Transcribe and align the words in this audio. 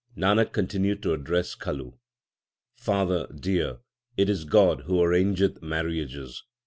1 0.15 0.21
Nanak 0.35 0.51
continued 0.51 1.03
to 1.03 1.13
address 1.13 1.53
Kalu: 1.53 1.93
Father 2.75 3.27
dear, 3.27 3.81
it 4.17 4.31
is 4.31 4.45
God 4.45 4.85
who 4.87 4.99
arrangeth 4.99 5.61
marriages. 5.61 6.41